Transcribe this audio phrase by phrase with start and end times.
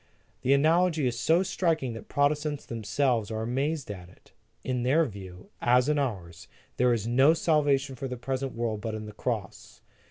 [0.41, 4.31] The analogy is so striking that Protestants themselves are amazed at it.
[4.63, 8.95] In their view, as in ours, there is no salvation for the present world but
[8.95, 9.83] in the Cross.